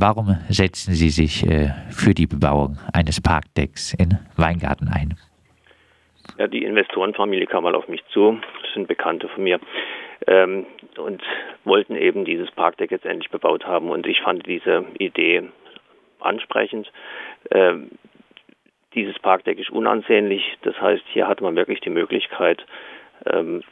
warum 0.00 0.36
setzen 0.48 0.94
Sie 0.94 1.10
sich 1.10 1.46
äh, 1.46 1.70
für 1.90 2.14
die 2.14 2.26
Bebauung 2.26 2.78
eines 2.92 3.20
Parkdecks 3.20 3.94
in 3.94 4.18
Weingarten 4.36 4.88
ein? 4.88 5.14
Ja, 6.38 6.46
die 6.46 6.64
Investorenfamilie 6.64 7.46
kam 7.46 7.64
mal 7.64 7.74
auf 7.74 7.88
mich 7.88 8.02
zu, 8.12 8.38
das 8.62 8.72
sind 8.74 8.88
Bekannte 8.88 9.28
von 9.28 9.44
mir, 9.44 9.60
ähm, 10.26 10.66
und 10.96 11.22
wollten 11.64 11.96
eben 11.96 12.24
dieses 12.24 12.50
Parkdeck 12.50 12.90
jetzt 12.90 13.04
endlich 13.04 13.30
bebaut 13.30 13.66
haben. 13.66 13.90
Und 13.90 14.06
ich 14.06 14.20
fand 14.20 14.46
diese 14.46 14.84
Idee 14.98 15.42
ansprechend. 16.20 16.90
Ähm, 17.50 17.90
dieses 18.94 19.18
Parkdeck 19.18 19.58
ist 19.58 19.70
unansehnlich, 19.70 20.42
das 20.62 20.80
heißt, 20.80 21.04
hier 21.12 21.28
hat 21.28 21.40
man 21.40 21.56
wirklich 21.56 21.80
die 21.80 21.90
Möglichkeit, 21.90 22.64
ähm, 23.26 23.62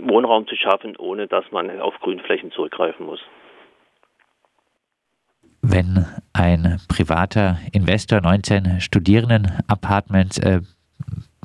Wohnraum 0.00 0.46
zu 0.46 0.56
schaffen, 0.56 0.96
ohne 0.96 1.26
dass 1.26 1.50
man 1.50 1.80
auf 1.80 1.98
Grünflächen 2.00 2.52
zurückgreifen 2.52 3.06
muss. 3.06 3.20
Wenn 5.72 6.04
ein 6.34 6.76
privater 6.86 7.56
Investor 7.72 8.20
19 8.20 8.82
Studierenden-Apartments 8.82 10.36
äh, 10.38 10.60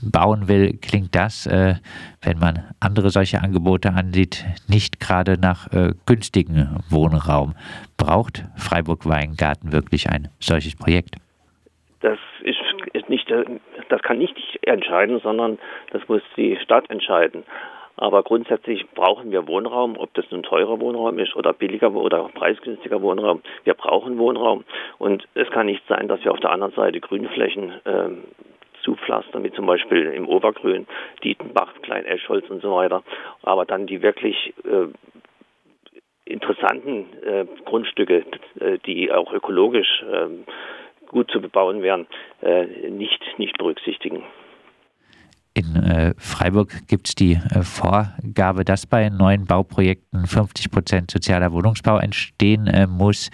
bauen 0.02 0.49
will, 0.49 0.77
klingt 0.81 1.16
das, 1.16 1.48
äh, 1.48 1.76
wenn 2.22 2.38
man 2.38 2.59
andere 2.82 3.09
solche 3.09 3.41
Angebote 3.41 3.94
ansieht, 3.94 4.44
nicht 4.68 4.99
gerade 4.99 5.40
nach 5.40 5.71
äh, 5.71 5.94
günstigen 6.05 6.84
Wohnraum. 6.90 7.55
Braucht 7.95 8.44
Freiburg-Weingarten 8.58 9.71
wirklich 9.71 10.09
ein 10.09 10.27
solches 10.40 10.76
Projekt? 10.76 11.16
Das 12.02 12.20
ist, 12.41 13.07
nicht, 13.07 13.32
das 13.88 14.02
kann 14.02 14.18
nicht 14.18 14.35
ich 14.38 14.68
entscheiden, 14.68 15.21
sondern 15.23 15.57
das 15.91 16.02
muss 16.09 16.21
die 16.35 16.57
Stadt 16.62 16.90
entscheiden. 16.90 17.46
Aber 17.97 18.21
grundsätzlich 18.21 18.87
brauchen 18.91 19.31
wir 19.31 19.47
Wohnraum, 19.47 19.97
ob 19.97 20.13
das 20.13 20.29
nun 20.29 20.43
teurer 20.43 20.79
Wohnraum 20.79 21.17
ist 21.17 21.35
oder 21.35 21.51
billiger 21.51 21.91
oder 21.93 22.29
preisgünstiger 22.33 23.01
Wohnraum. 23.01 23.41
Wir 23.63 23.73
brauchen 23.73 24.20
Wohnraum. 24.20 24.63
Und 24.99 25.27
es 25.33 25.49
kann 25.49 25.65
nicht 25.65 25.83
sein, 25.87 26.07
dass 26.07 26.23
wir 26.23 26.31
auf 26.31 26.39
der 26.39 26.51
anderen 26.51 26.73
Seite 26.73 26.99
Grünflächen 26.99 27.73
äh, 27.85 28.09
zupflastern, 28.84 29.43
wie 29.43 29.51
zum 29.51 29.65
Beispiel 29.65 30.13
im 30.13 30.27
Obergrün, 30.27 30.85
Dietenbach, 31.23 31.73
Klein-Eschholz 31.81 32.48
und 32.49 32.62
so 32.62 32.76
weiter. 32.76 33.04
Aber 33.41 33.65
dann 33.65 33.87
die 33.87 34.04
wirklich 34.04 34.54
äh, 34.63 34.87
interessanten 36.26 37.05
äh, 37.23 37.45
Grundstücke, 37.65 38.26
äh, 38.59 38.77
die 38.85 39.11
auch 39.11 39.34
ökologisch 39.34 40.04
ähm, 40.11 40.45
gut 41.07 41.32
zu 41.32 41.41
bebauen 41.41 41.82
wären, 41.82 42.05
äh, 42.41 42.65
nicht, 42.89 43.21
nicht 43.37 43.57
berücksichtigen. 43.57 44.23
In 45.58 45.76
äh, 45.76 46.13
Freiburg 46.20 46.88
gibt 46.88 47.08
es 47.08 47.16
die 47.16 47.34
äh, 47.34 47.63
Vorgabe, 47.63 48.63
dass 48.63 48.86
bei 48.86 49.10
neuen 49.10 49.46
Bauprojekten 49.46 50.27
50 50.27 50.70
Prozent 50.70 51.10
sozialer 51.10 51.52
Wohnungsbau 51.52 51.98
entstehen 51.98 52.68
äh, 52.68 52.86
muss. 52.86 53.32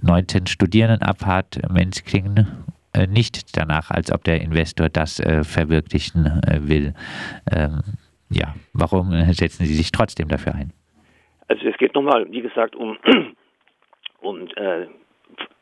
19 0.00 0.44
äh, 0.44 0.46
Studierendenappartements 0.46 2.02
klingen 2.02 2.64
äh, 2.94 3.06
nicht 3.06 3.58
danach, 3.58 3.90
als 3.90 4.10
ob 4.10 4.24
der 4.24 4.40
Investor 4.40 4.88
das 4.88 5.20
äh, 5.20 5.44
verwirklichen 5.44 6.40
will. 6.60 6.94
Ähm, 7.54 7.82
ja, 8.30 8.54
warum 8.72 9.10
setzen 9.34 9.66
Sie 9.66 9.74
sich 9.74 9.92
trotzdem 9.92 10.28
dafür 10.28 10.54
ein? 10.54 10.72
Also 11.48 11.66
es 11.66 11.76
geht 11.76 11.94
nochmal, 11.94 12.26
wie 12.30 12.40
gesagt, 12.40 12.74
um, 12.74 12.96
um 14.20 14.48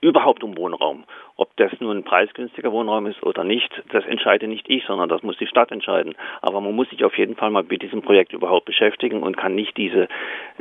überhaupt 0.05 0.45
um 0.45 0.57
Wohnraum. 0.59 1.05
Ob 1.37 1.57
das 1.57 1.73
nun 1.81 1.97
ein 1.97 2.05
preisgünstiger 2.05 2.71
Wohnraum 2.73 3.07
ist 3.07 3.23
oder 3.23 3.43
nicht, 3.43 3.73
das 3.91 4.05
entscheide 4.05 4.47
nicht 4.47 4.69
ich, 4.69 4.85
sondern 4.85 5.09
das 5.09 5.23
muss 5.23 5.39
die 5.39 5.47
Stadt 5.47 5.73
entscheiden. 5.73 6.15
Aber 6.43 6.61
man 6.61 6.75
muss 6.75 6.91
sich 6.91 7.05
auf 7.05 7.17
jeden 7.17 7.37
Fall 7.37 7.51
mal 7.51 7.65
mit 7.65 7.81
diesem 7.81 8.03
Projekt 8.03 8.35
überhaupt 8.35 8.67
beschäftigen 8.67 9.23
und 9.23 9.39
kann 9.39 9.55
nicht 9.55 9.77
diese 9.79 10.09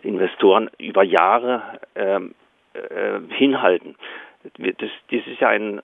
Investoren 0.01 0.69
über 0.77 1.03
Jahre 1.03 1.61
ähm, 1.95 2.35
äh, 2.73 3.19
hinhalten. 3.35 3.95
Das, 4.57 4.89
das 5.11 5.27
ist 5.27 5.41
ja 5.41 5.49
ein 5.49 5.81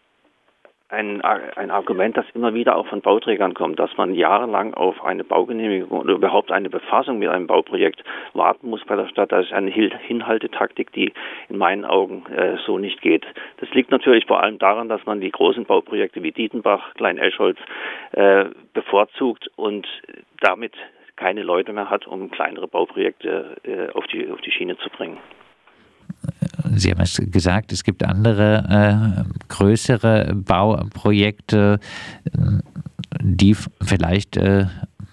ein, 0.89 1.21
ein 1.21 1.69
Argument, 1.69 2.17
das 2.17 2.25
immer 2.33 2.53
wieder 2.53 2.75
auch 2.75 2.87
von 2.87 3.01
Bauträgern 3.01 3.53
kommt, 3.53 3.79
dass 3.79 3.95
man 3.97 4.15
jahrelang 4.15 4.73
auf 4.73 5.03
eine 5.03 5.23
Baugenehmigung 5.23 6.01
oder 6.01 6.13
überhaupt 6.15 6.51
eine 6.51 6.69
Befassung 6.69 7.19
mit 7.19 7.29
einem 7.29 7.45
Bauprojekt 7.45 8.03
warten 8.33 8.69
muss 8.69 8.83
bei 8.85 8.95
der 8.95 9.07
Stadt. 9.07 9.31
Das 9.31 9.45
ist 9.45 9.53
eine 9.53 9.69
Hinhaltetaktik, 9.69 10.91
die 10.93 11.13
in 11.47 11.57
meinen 11.57 11.85
Augen 11.85 12.25
äh, 12.31 12.57
so 12.65 12.79
nicht 12.79 13.01
geht. 13.01 13.25
Das 13.57 13.69
liegt 13.71 13.91
natürlich 13.91 14.25
vor 14.25 14.41
allem 14.41 14.57
daran, 14.57 14.89
dass 14.89 15.05
man 15.05 15.21
die 15.21 15.31
großen 15.31 15.65
Bauprojekte 15.65 16.23
wie 16.23 16.31
Dietenbach, 16.31 16.95
Klein-Eschholz 16.95 17.59
äh, 18.13 18.45
bevorzugt 18.73 19.47
und 19.55 19.87
damit 20.41 20.73
keine 21.15 21.43
Leute 21.43 21.71
mehr 21.71 21.89
hat, 21.89 22.07
um 22.07 22.31
kleinere 22.31 22.67
Bauprojekte 22.67 23.57
äh, 23.63 23.91
auf, 23.95 24.07
die, 24.07 24.29
auf 24.31 24.41
die 24.41 24.51
Schiene 24.51 24.77
zu 24.77 24.89
bringen. 24.89 25.17
Sie 26.75 26.91
haben 26.91 27.01
es 27.01 27.21
gesagt, 27.31 27.71
es 27.71 27.83
gibt 27.83 28.03
andere 28.03 29.25
äh, 29.27 29.47
größere 29.47 30.33
Bauprojekte, 30.35 31.79
die 33.21 33.55
vielleicht 33.81 34.37
äh, 34.37 34.67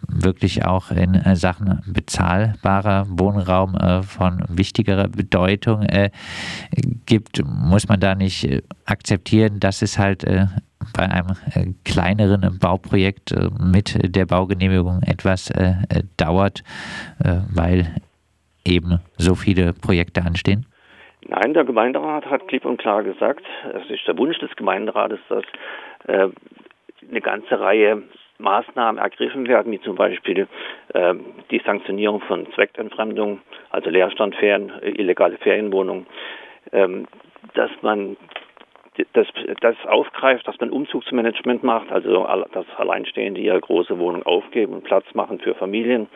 wirklich 0.08 0.64
auch 0.64 0.90
in 0.90 1.14
äh, 1.14 1.36
Sachen 1.36 1.82
bezahlbarer 1.86 3.06
Wohnraum 3.08 3.74
äh, 3.74 4.02
von 4.02 4.42
wichtigerer 4.48 5.08
Bedeutung 5.08 5.82
äh, 5.82 6.10
gibt, 7.06 7.42
muss 7.44 7.88
man 7.88 8.00
da 8.00 8.14
nicht 8.14 8.62
akzeptieren, 8.84 9.60
dass 9.60 9.82
es 9.82 9.98
halt 9.98 10.24
bei 10.92 11.10
einem 11.10 11.36
kleineren 11.84 12.58
Bauprojekt 12.58 13.34
mit 13.58 13.98
der 14.14 14.26
Baugenehmigung 14.26 15.02
etwas 15.02 15.50
dauert, 16.16 16.62
weil 17.18 17.94
eben 18.64 19.00
so 19.18 19.34
viele 19.34 19.72
Projekte 19.72 20.22
anstehen? 20.22 20.66
Nein, 21.22 21.54
der 21.54 21.64
Gemeinderat 21.64 22.26
hat 22.26 22.46
klipp 22.48 22.64
und 22.64 22.78
klar 22.78 23.02
gesagt, 23.02 23.44
es 23.72 23.90
ist 23.90 24.06
der 24.06 24.16
Wunsch 24.18 24.38
des 24.38 24.54
Gemeinderates, 24.56 25.18
dass 25.28 25.44
äh, 26.06 26.28
eine 27.08 27.20
ganze 27.20 27.58
Reihe 27.58 28.02
Maßnahmen 28.38 29.00
ergriffen 29.00 29.48
werden, 29.48 29.72
wie 29.72 29.80
zum 29.80 29.96
Beispiel 29.96 30.46
äh, 30.92 31.14
die 31.50 31.62
Sanktionierung 31.64 32.20
von 32.20 32.46
Zweckentfremdung, 32.52 33.40
also 33.70 33.90
Leerstandferien, 33.90 34.70
äh, 34.82 34.90
illegale 34.90 35.38
Ferienwohnungen, 35.38 36.06
ähm, 36.72 37.06
dass 37.54 37.70
man 37.82 38.16
das, 39.16 39.26
das 39.60 39.76
aufgreift, 39.86 40.46
dass 40.46 40.58
man 40.60 40.70
Umzugsmanagement 40.70 41.62
macht, 41.62 41.90
also 41.90 42.26
dass 42.52 42.66
Alleinstehende 42.76 43.40
ihre 43.40 43.60
große 43.60 43.98
Wohnung 43.98 44.22
aufgeben 44.24 44.74
und 44.74 44.84
Platz 44.84 45.06
machen 45.14 45.38
für 45.38 45.54
Familien, 45.54 46.08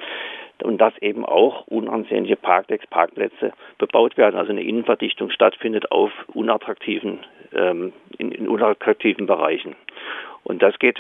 und 0.62 0.78
dass 0.78 0.97
eben 0.99 1.25
auch 1.25 1.66
unansehnliche 1.69 2.37
Parkdecks, 2.37 2.87
Parkplätze 2.87 3.53
bebaut 3.78 4.16
werden, 4.16 4.37
also 4.37 4.50
eine 4.50 4.62
Innenverdichtung 4.62 5.31
stattfindet 5.31 5.91
auf 5.91 6.12
unattraktiven, 6.34 7.21
ähm, 7.55 7.94
in, 8.19 8.31
in 8.31 8.47
unattraktiven 8.47 9.27
Bereichen. 9.27 9.75
Und 10.44 10.62
das 10.62 10.78
geht, 10.78 10.99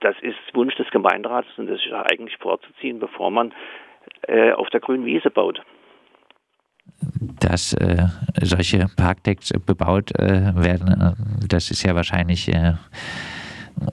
das 0.00 0.16
ist 0.20 0.36
Wunsch 0.52 0.74
des 0.76 0.90
Gemeinderats 0.90 1.46
und 1.56 1.68
das 1.68 1.78
ist 1.78 1.92
eigentlich 1.92 2.36
vorzuziehen, 2.38 2.98
bevor 2.98 3.30
man 3.30 3.54
äh, 4.26 4.52
auf 4.52 4.68
der 4.70 4.80
grünen 4.80 5.04
Wiese 5.04 5.30
baut 5.30 5.62
dass 7.40 7.72
äh, 7.74 8.06
solche 8.42 8.86
Parkdecks 8.96 9.52
bebaut 9.64 10.18
äh, 10.18 10.54
werden, 10.54 11.00
äh, 11.00 11.12
das 11.46 11.70
ist 11.70 11.82
ja 11.82 11.94
wahrscheinlich 11.94 12.52
äh, 12.52 12.74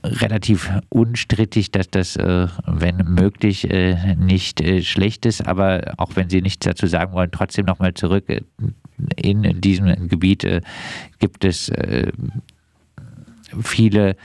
relativ 0.04 0.72
unstrittig, 0.90 1.72
dass 1.72 1.90
das, 1.90 2.16
äh, 2.16 2.48
wenn 2.66 2.98
möglich, 2.98 3.70
äh, 3.70 4.16
nicht 4.16 4.62
äh, 4.62 4.82
schlecht 4.82 5.26
ist. 5.26 5.48
Aber 5.48 5.94
auch 5.98 6.16
wenn 6.16 6.30
Sie 6.30 6.42
nichts 6.42 6.66
dazu 6.66 6.88
sagen 6.88 7.14
wollen, 7.14 7.32
trotzdem 7.32 7.66
nochmal 7.66 7.94
zurück. 7.94 8.26
In 9.18 9.60
diesem 9.60 10.08
Gebiet 10.08 10.48
gibt 11.20 11.44
es 11.44 11.70
viele 13.62 14.16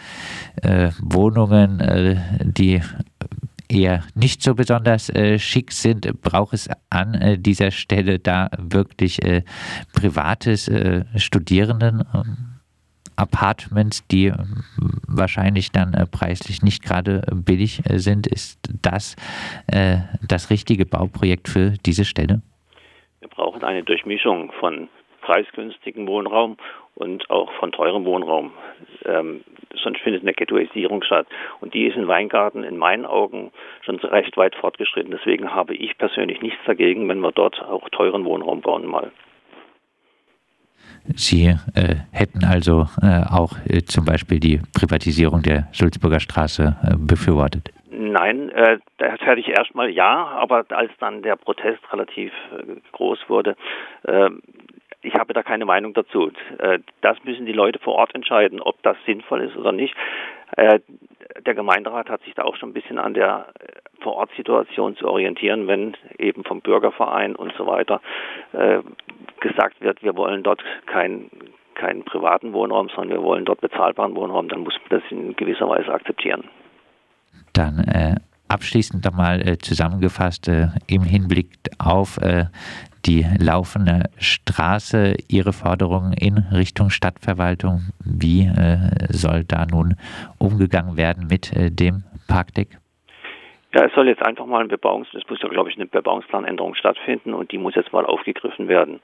Wohnungen, 1.01 2.21
die 2.41 2.81
eher 3.71 4.05
nicht 4.15 4.43
so 4.43 4.55
besonders 4.55 5.09
äh, 5.11 5.39
schick 5.39 5.73
sind, 5.73 6.21
braucht 6.23 6.55
es 6.55 6.69
an 6.91 7.15
äh, 7.15 7.39
dieser 7.39 7.71
Stelle 7.71 8.19
da 8.19 8.51
wirklich 8.59 9.25
äh, 9.25 9.43
privates 9.93 10.71
Studierenden? 11.17 12.05
Apartments, 13.21 14.07
die 14.09 14.27
ähm, 14.27 14.65
wahrscheinlich 15.07 15.71
dann 15.71 15.95
äh, 15.95 16.07
preislich 16.07 16.63
nicht 16.63 16.83
gerade 16.83 17.23
äh, 17.31 17.35
billig 17.35 17.83
äh, 17.89 17.99
sind, 17.99 18.27
ist 18.27 18.59
das 18.83 19.17
das 20.27 20.51
richtige 20.51 20.87
Bauprojekt 20.87 21.49
für 21.49 21.75
diese 21.85 22.05
Stelle? 22.05 22.43
Wir 23.21 23.29
brauchen 23.29 23.63
eine 23.63 23.83
Durchmischung 23.83 24.51
von 24.59 24.89
preisgünstigen 25.31 26.09
Wohnraum 26.09 26.57
und 26.97 27.31
auch 27.31 27.53
von 27.61 27.71
teurem 27.71 28.05
Wohnraum. 28.05 28.51
Ähm, 29.05 29.43
sonst 29.81 30.01
findet 30.01 30.23
eine 30.23 30.33
Ghettoisierung 30.33 31.05
statt. 31.05 31.29
Und 31.61 31.73
die 31.73 31.87
ist 31.87 31.97
in 31.97 32.09
Weingarten 32.09 32.65
in 32.65 32.77
meinen 32.77 33.07
Augen 33.07 33.53
schon 33.83 34.01
recht 34.01 34.37
weit 34.37 34.57
fortgeschritten. 34.57 35.13
Deswegen 35.13 35.55
habe 35.55 35.77
ich 35.77 35.97
persönlich 35.99 36.43
nichts 36.43 36.59
dagegen, 36.67 37.09
wenn 37.09 37.21
wir 37.21 37.31
dort 37.31 37.63
auch 37.63 37.89
teuren 37.91 38.25
Wohnraum 38.25 38.61
bauen 38.61 38.87
mal. 38.87 39.13
Sie 41.15 41.47
äh, 41.47 41.95
hätten 42.11 42.45
also 42.45 42.87
äh, 43.01 43.23
auch 43.31 43.53
äh, 43.69 43.83
zum 43.85 44.05
Beispiel 44.05 44.41
die 44.41 44.61
Privatisierung 44.75 45.43
der 45.43 45.69
Sulzburger 45.71 46.19
Straße 46.19 46.77
äh, 46.83 46.97
befürwortet. 46.99 47.71
Nein, 47.93 48.51
äh, 48.51 48.79
das 48.99 49.21
hätte 49.21 49.41
ich 49.41 49.49
erstmal 49.49 49.91
ja, 49.91 50.27
aber 50.27 50.65
als 50.71 50.91
dann 50.99 51.23
der 51.23 51.37
Protest 51.37 51.81
relativ 51.93 52.33
äh, 52.53 52.81
groß 52.93 53.19
wurde, 53.29 53.57
ich 55.03 55.15
habe 55.15 55.33
da 55.33 55.43
keine 55.43 55.65
Meinung 55.65 55.95
dazu. 55.95 56.31
Das 57.01 57.17
müssen 57.25 57.47
die 57.47 57.53
Leute 57.53 57.79
vor 57.79 57.95
Ort 57.95 58.15
entscheiden, 58.15 58.61
ob 58.61 58.83
das 58.83 58.97
sinnvoll 59.07 59.43
ist 59.43 59.57
oder 59.57 59.73
nicht. 59.73 59.95
Der 60.57 61.55
Gemeinderat 61.55 62.11
hat 62.11 62.23
sich 62.23 62.35
da 62.35 62.43
auch 62.43 62.57
schon 62.57 62.71
ein 62.71 62.75
bisschen 62.75 62.99
an 62.99 63.15
der 63.15 63.47
Vorortsituation 64.01 64.97
zu 64.97 65.09
orientieren, 65.09 65.67
wenn 65.69 65.97
eben 66.19 66.45
vom 66.45 66.61
Bürgerverein 66.61 67.35
und 67.35 67.53
so 67.57 67.67
weiter 67.67 68.01
gesagt 69.41 69.81
wird, 69.81 70.03
wir 70.03 70.17
wollen 70.17 70.43
dort 70.43 70.63
kein 70.87 71.31
keinen 71.81 72.05
privaten 72.05 72.53
Wohnraum, 72.53 72.89
sondern 72.95 73.19
wir 73.19 73.23
wollen 73.23 73.45
dort 73.45 73.61
bezahlbaren 73.63 74.15
Wohnraum, 74.15 74.49
dann 74.49 74.61
muss 74.61 74.75
man 74.89 75.01
das 75.01 75.11
in 75.11 75.35
gewisser 75.37 75.69
Weise 75.69 75.93
akzeptieren. 75.93 76.45
Dann 77.55 77.79
äh, 77.79 78.17
abschließend 78.49 79.05
nochmal 79.05 79.41
äh, 79.47 79.59
zusammengefasst 79.59 80.49
äh, 80.49 80.69
im 80.87 81.03
Hinblick 81.03 81.49
auf 81.79 82.19
äh, 82.19 82.47
die 83.07 83.27
laufende 83.39 84.05
Straße, 84.19 85.17
Ihre 85.29 85.53
Forderungen 85.53 86.13
in 86.13 86.39
Richtung 86.53 86.91
Stadtverwaltung. 86.91 87.93
Wie 88.05 88.43
äh, 88.43 89.07
soll 89.09 89.45
da 89.45 89.67
nun 89.67 89.97
umgegangen 90.39 90.97
werden 90.97 91.27
mit 91.29 91.53
äh, 91.57 91.71
dem 91.71 92.05
Parkdeck? 92.29 92.79
Ja, 93.73 93.85
es 93.85 93.95
soll 93.95 94.09
jetzt 94.09 94.23
einfach 94.23 94.47
mal 94.47 94.63
ein 94.63 94.69
Bebauungs, 94.69 95.07
es 95.15 95.29
muss 95.29 95.41
ja, 95.43 95.49
glaube 95.49 95.71
ich, 95.71 95.77
eine 95.77 95.87
Bebauungsplanänderung 95.87 96.75
stattfinden 96.75 97.35
und 97.35 97.53
die 97.53 97.59
muss 97.59 97.77
jetzt 97.77 97.93
mal 97.93 98.05
aufgegriffen 98.05 98.67
werden. 98.67 99.01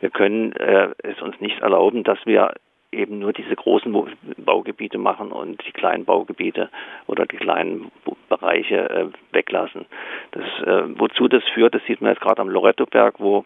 Wir 0.00 0.10
können 0.10 0.52
äh, 0.52 0.90
es 1.02 1.20
uns 1.20 1.40
nicht 1.40 1.60
erlauben, 1.60 2.04
dass 2.04 2.18
wir 2.24 2.54
eben 2.94 3.18
nur 3.18 3.32
diese 3.32 3.56
großen 3.56 3.92
Baugebiete 4.38 4.98
machen 4.98 5.32
und 5.32 5.66
die 5.66 5.72
kleinen 5.72 6.04
Baugebiete 6.04 6.70
oder 7.06 7.26
die 7.26 7.36
kleinen 7.36 7.90
Bereiche 8.28 8.88
äh, 8.88 9.06
weglassen. 9.32 9.86
Das, 10.32 10.44
äh, 10.66 10.84
wozu 10.98 11.28
das 11.28 11.44
führt, 11.54 11.74
das 11.74 11.84
sieht 11.86 12.00
man 12.00 12.12
jetzt 12.12 12.22
gerade 12.22 12.42
am 12.42 12.48
Lorettoberg, 12.48 13.20
wo 13.20 13.44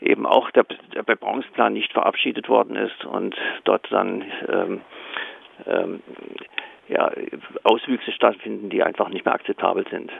eben 0.00 0.26
auch 0.26 0.50
der, 0.50 0.64
der 0.94 1.02
Bebauungsplan 1.02 1.72
nicht 1.72 1.92
verabschiedet 1.92 2.48
worden 2.48 2.76
ist 2.76 3.04
und 3.04 3.34
dort 3.64 3.90
dann 3.90 4.24
ähm, 4.48 4.80
ähm, 5.66 6.02
ja, 6.88 7.10
Auswüchse 7.64 8.12
stattfinden, 8.12 8.70
die 8.70 8.82
einfach 8.82 9.08
nicht 9.08 9.24
mehr 9.24 9.34
akzeptabel 9.34 9.84
sind. 9.90 10.10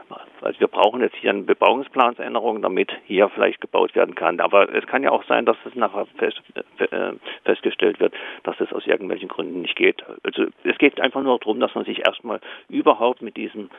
Also 0.41 0.61
wir 0.61 0.69
brauchen 0.69 1.01
jetzt 1.01 1.17
hier 1.17 1.31
eine 1.31 1.43
Bebauungsplansänderung, 1.43 2.63
damit 2.63 2.91
hier 3.05 3.29
vielleicht 3.29 3.61
gebaut 3.61 3.95
werden 3.95 4.15
kann. 4.15 4.41
Aber 4.41 4.75
es 4.75 4.87
kann 4.87 5.03
ja 5.03 5.11
auch 5.11 5.25
sein, 5.25 5.47
dass 5.47 5.57
es 5.65 5.75
nachher 5.75 6.07
fest, 6.19 6.43
äh, 6.79 7.13
festgestellt 7.45 8.01
wird, 8.01 8.15
dass 8.43 8.61
es 8.61 8.73
aus 8.73 8.87
irgendwelchen 8.87 9.29
Gründen 9.29 9.63
nicht 9.63 9.77
geht. 9.77 10.05
Also 10.25 10.47
es 10.65 10.79
geht 10.79 11.01
einfach 11.01 11.23
nur 11.23 11.39
darum, 11.39 11.61
dass 11.61 11.75
man 11.75 11.85
sich 11.85 12.07
erstmal 12.07 12.41
überhaupt 12.69 13.23
mit 13.23 13.37
diesem, 13.37 13.71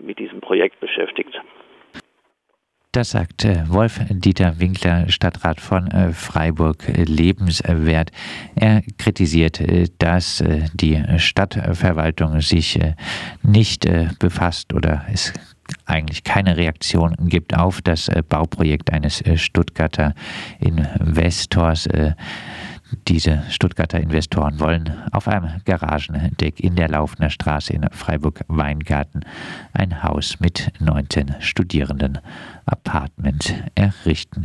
mit 0.00 0.18
diesem 0.18 0.40
Projekt 0.40 0.78
beschäftigt. 0.80 1.40
Das 2.96 3.10
sagt 3.10 3.44
äh, 3.44 3.68
Wolf-Dieter 3.68 4.58
Winkler, 4.58 5.10
Stadtrat 5.10 5.60
von 5.60 5.86
äh, 5.88 6.14
Freiburg 6.14 6.88
äh, 6.88 7.02
lebenswert. 7.02 8.10
Er 8.54 8.80
kritisiert, 8.96 9.60
dass 9.98 10.42
die 10.72 11.04
Stadtverwaltung 11.18 12.40
sich 12.40 12.80
nicht 13.42 13.86
befasst 14.18 14.72
oder 14.72 15.04
es 15.12 15.34
eigentlich 15.84 16.24
keine 16.24 16.56
Reaktion 16.56 17.16
gibt 17.26 17.54
auf 17.54 17.82
das 17.82 18.10
Bauprojekt 18.30 18.90
eines 18.90 19.22
Stuttgarter 19.34 20.14
Investors. 20.58 21.88
Diese 23.08 23.42
Stuttgarter 23.50 23.98
Investoren 23.98 24.60
wollen 24.60 24.92
auf 25.10 25.26
einem 25.26 25.60
Garagendeck 25.64 26.60
in 26.60 26.76
der 26.76 26.88
Laufener 26.88 27.30
Straße 27.30 27.72
in 27.72 27.88
Freiburg-Weingarten 27.90 29.24
ein 29.72 30.02
Haus 30.04 30.38
mit 30.38 30.72
19 30.78 31.34
Studierenden 31.40 32.18
Apartment 32.64 33.54
errichten. 33.74 34.44